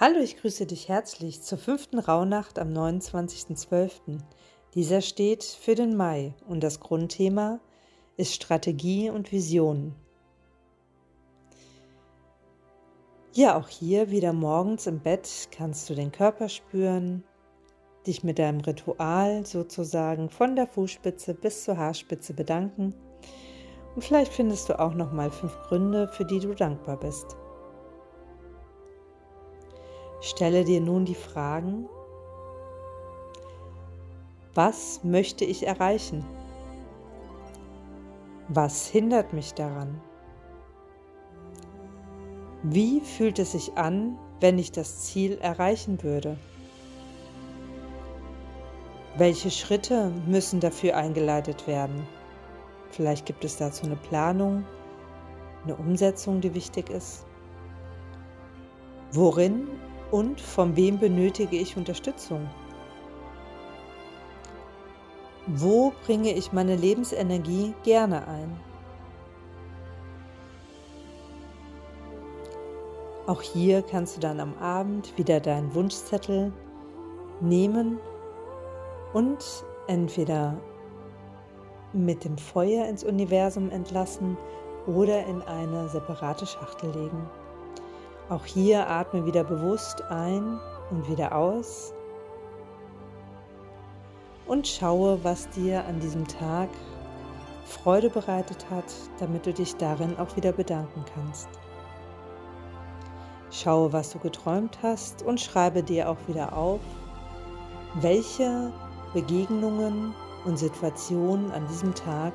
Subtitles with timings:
[0.00, 4.18] Hallo, ich grüße dich herzlich zur fünften Rauhnacht am 29.12.
[4.74, 7.58] Dieser steht für den Mai und das Grundthema
[8.16, 9.96] ist Strategie und Vision.
[13.32, 17.24] Ja, auch hier wieder morgens im Bett kannst du den Körper spüren,
[18.06, 22.94] dich mit deinem Ritual sozusagen von der Fußspitze bis zur Haarspitze bedanken
[23.96, 27.36] und vielleicht findest du auch noch mal fünf Gründe, für die du dankbar bist.
[30.20, 31.88] Stelle dir nun die Fragen,
[34.54, 36.24] was möchte ich erreichen?
[38.48, 40.00] Was hindert mich daran?
[42.64, 46.36] Wie fühlt es sich an, wenn ich das Ziel erreichen würde?
[49.16, 52.06] Welche Schritte müssen dafür eingeleitet werden?
[52.90, 54.64] Vielleicht gibt es dazu eine Planung,
[55.62, 57.26] eine Umsetzung, die wichtig ist.
[59.12, 59.68] Worin
[60.10, 62.48] und von wem benötige ich Unterstützung?
[65.46, 68.60] Wo bringe ich meine Lebensenergie gerne ein?
[73.26, 76.52] Auch hier kannst du dann am Abend wieder deinen Wunschzettel
[77.40, 77.98] nehmen
[79.12, 79.44] und
[79.86, 80.56] entweder
[81.92, 84.36] mit dem Feuer ins Universum entlassen
[84.86, 87.28] oder in eine separate Schachtel legen.
[88.28, 91.94] Auch hier atme wieder bewusst ein und wieder aus
[94.46, 96.68] und schaue, was dir an diesem Tag
[97.64, 98.84] Freude bereitet hat,
[99.18, 101.48] damit du dich darin auch wieder bedanken kannst.
[103.50, 106.80] Schaue, was du geträumt hast und schreibe dir auch wieder auf,
[107.94, 108.72] welche
[109.14, 112.34] Begegnungen und Situationen an diesem Tag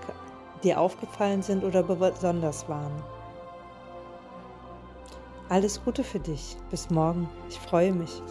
[0.64, 3.04] dir aufgefallen sind oder besonders waren.
[5.54, 6.58] Alles Gute für dich.
[6.72, 7.30] Bis morgen.
[7.48, 8.24] Ich freue mich.